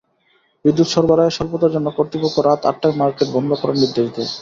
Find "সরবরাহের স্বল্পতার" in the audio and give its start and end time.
0.89-1.73